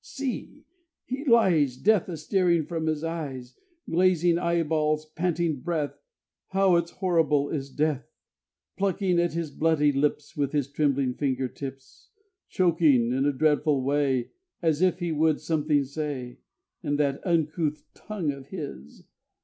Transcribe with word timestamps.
See! 0.03 0.65
He 1.05 1.23
lies 1.25 1.77
Death 1.77 2.09
a 2.09 2.17
staring 2.17 2.65
from 2.65 2.87
his 2.87 3.03
eyes; 3.03 3.53
Glazing 3.87 4.39
eyeballs, 4.39 5.05
panting 5.05 5.59
breath, 5.59 6.01
How 6.47 6.75
it's 6.77 6.89
horrible, 6.89 7.51
is 7.51 7.69
Death! 7.69 8.09
Plucking 8.79 9.19
at 9.19 9.33
his 9.33 9.51
bloody 9.51 9.91
lips 9.91 10.35
With 10.35 10.53
his 10.53 10.71
trembling 10.71 11.13
finger 11.13 11.47
tips; 11.47 12.09
Choking 12.49 13.11
in 13.11 13.25
a 13.27 13.31
dreadful 13.31 13.83
way 13.83 14.31
As 14.59 14.81
if 14.81 14.97
he 14.97 15.11
would 15.11 15.39
something 15.39 15.83
say 15.83 16.39
In 16.81 16.95
that 16.95 17.21
uncouth 17.23 17.83
tongue 17.93 18.31
of 18.31 18.47
his. 18.47 19.03